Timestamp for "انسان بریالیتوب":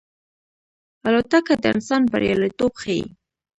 1.73-2.73